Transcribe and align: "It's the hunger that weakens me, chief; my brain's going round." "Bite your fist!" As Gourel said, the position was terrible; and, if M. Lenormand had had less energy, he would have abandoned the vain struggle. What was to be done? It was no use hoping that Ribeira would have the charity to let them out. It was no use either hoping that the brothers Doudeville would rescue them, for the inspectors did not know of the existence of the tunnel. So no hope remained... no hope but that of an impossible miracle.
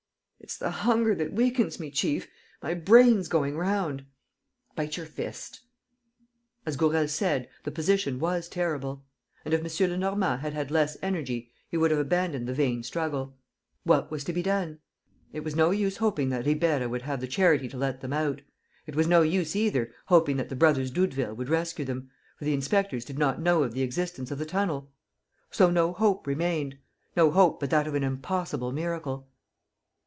"It's 0.43 0.57
the 0.57 0.71
hunger 0.71 1.13
that 1.15 1.31
weakens 1.33 1.79
me, 1.79 1.91
chief; 1.91 2.27
my 2.63 2.73
brain's 2.73 3.27
going 3.29 3.57
round." 3.57 4.05
"Bite 4.75 4.97
your 4.97 5.05
fist!" 5.05 5.61
As 6.65 6.75
Gourel 6.75 7.07
said, 7.07 7.47
the 7.63 7.71
position 7.71 8.19
was 8.19 8.49
terrible; 8.49 9.05
and, 9.45 9.53
if 9.53 9.61
M. 9.63 9.89
Lenormand 9.91 10.41
had 10.41 10.53
had 10.53 10.71
less 10.71 10.97
energy, 11.03 11.51
he 11.69 11.77
would 11.77 11.91
have 11.91 11.99
abandoned 11.99 12.47
the 12.47 12.55
vain 12.55 12.81
struggle. 12.81 13.37
What 13.83 14.09
was 14.09 14.23
to 14.25 14.33
be 14.33 14.41
done? 14.41 14.79
It 15.31 15.43
was 15.43 15.55
no 15.55 15.69
use 15.69 15.97
hoping 15.97 16.29
that 16.29 16.47
Ribeira 16.47 16.89
would 16.89 17.03
have 17.03 17.21
the 17.21 17.27
charity 17.27 17.69
to 17.69 17.77
let 17.77 18.01
them 18.01 18.11
out. 18.11 18.41
It 18.87 18.95
was 18.95 19.07
no 19.07 19.21
use 19.21 19.55
either 19.55 19.93
hoping 20.07 20.37
that 20.37 20.49
the 20.49 20.55
brothers 20.55 20.89
Doudeville 20.91 21.35
would 21.35 21.49
rescue 21.49 21.85
them, 21.85 22.09
for 22.35 22.45
the 22.45 22.55
inspectors 22.55 23.05
did 23.05 23.19
not 23.19 23.39
know 23.39 23.61
of 23.63 23.73
the 23.73 23.83
existence 23.83 24.31
of 24.31 24.39
the 24.39 24.45
tunnel. 24.47 24.91
So 25.51 25.69
no 25.69 25.93
hope 25.93 26.25
remained... 26.25 26.79
no 27.15 27.29
hope 27.29 27.59
but 27.59 27.69
that 27.69 27.87
of 27.87 27.93
an 27.95 28.03
impossible 28.03 28.71
miracle. 28.73 29.27